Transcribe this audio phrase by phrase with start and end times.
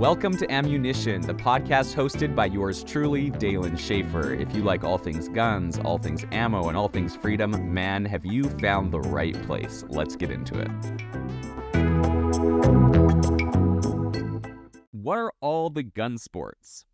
[0.00, 4.32] Welcome to Ammunition, the podcast hosted by yours truly, Dalen Schaefer.
[4.32, 8.24] If you like all things guns, all things ammo, and all things freedom, man, have
[8.24, 9.84] you found the right place.
[9.90, 10.70] Let's get into it.
[14.90, 16.86] What are all the gun sports?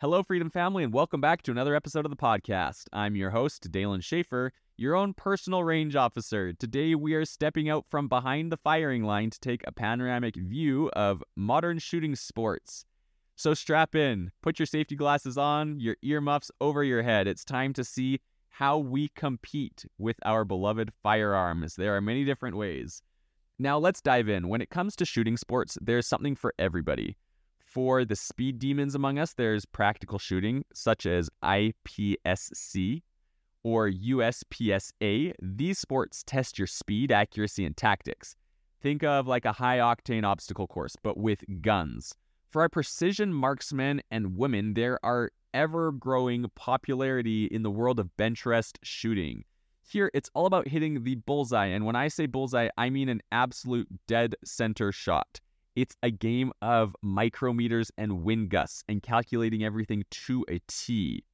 [0.00, 2.86] Hello, Freedom Family, and welcome back to another episode of the podcast.
[2.92, 6.54] I'm your host, Dalen Schaefer, your own personal range officer.
[6.54, 10.88] Today, we are stepping out from behind the firing line to take a panoramic view
[10.94, 12.86] of modern shooting sports.
[13.36, 17.28] So strap in, put your safety glasses on, your earmuffs over your head.
[17.28, 21.74] It's time to see how we compete with our beloved firearms.
[21.74, 23.02] There are many different ways.
[23.58, 24.48] Now, let's dive in.
[24.48, 27.18] When it comes to shooting sports, there's something for everybody.
[27.58, 33.02] For the speed demons among us, there's practical shooting, such as IPSC,
[33.62, 38.36] or USPSA, these sports test your speed, accuracy, and tactics.
[38.80, 42.14] Think of like a high octane obstacle course, but with guns.
[42.48, 48.16] For our precision marksmen and women, there are ever growing popularity in the world of
[48.16, 49.44] bench rest shooting.
[49.82, 53.20] Here, it's all about hitting the bullseye, and when I say bullseye, I mean an
[53.32, 55.40] absolute dead center shot.
[55.76, 61.24] It's a game of micrometers and wind gusts and calculating everything to a T.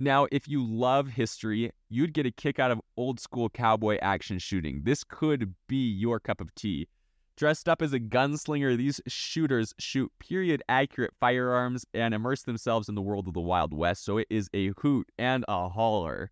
[0.00, 4.38] Now, if you love history, you'd get a kick out of old school cowboy action
[4.38, 4.82] shooting.
[4.84, 6.86] This could be your cup of tea.
[7.36, 12.94] Dressed up as a gunslinger, these shooters shoot period accurate firearms and immerse themselves in
[12.94, 16.30] the world of the Wild West, so it is a hoot and a holler.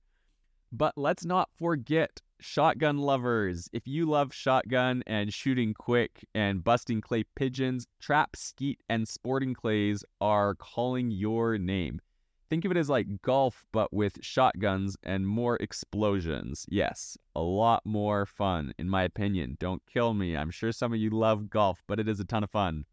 [0.70, 3.68] But let's not forget shotgun lovers.
[3.72, 9.54] If you love shotgun and shooting quick and busting clay pigeons, trap, skeet, and sporting
[9.54, 12.00] clays are calling your name.
[12.48, 16.64] Think of it as like golf, but with shotguns and more explosions.
[16.68, 19.56] Yes, a lot more fun, in my opinion.
[19.58, 20.36] Don't kill me.
[20.36, 22.84] I'm sure some of you love golf, but it is a ton of fun.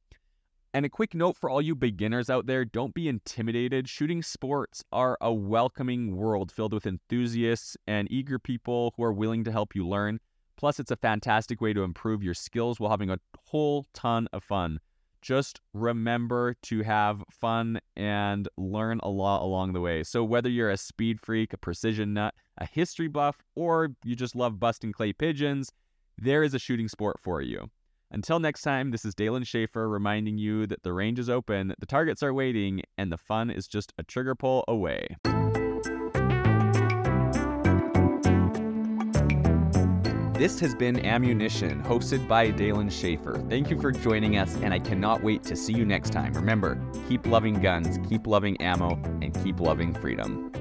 [0.74, 3.88] And a quick note for all you beginners out there don't be intimidated.
[3.88, 9.44] Shooting sports are a welcoming world filled with enthusiasts and eager people who are willing
[9.44, 10.19] to help you learn.
[10.58, 13.19] Plus, it's a fantastic way to improve your skills while having a
[13.50, 14.80] whole ton of fun
[15.23, 20.03] just remember to have fun and learn a lot along the way.
[20.03, 24.35] So, whether you're a speed freak, a precision nut, a history buff, or you just
[24.35, 25.72] love busting clay pigeons,
[26.17, 27.72] there is a shooting sport for you.
[28.12, 31.88] Until next time, this is Dalen Schaefer reminding you that the range is open, the
[31.88, 35.07] targets are waiting, and the fun is just a trigger pull away.
[40.44, 43.42] This has been Ammunition, hosted by Dalen Schaefer.
[43.48, 46.34] Thank you for joining us, and I cannot wait to see you next time.
[46.34, 46.78] Remember,
[47.08, 50.52] keep loving guns, keep loving ammo, and keep loving freedom.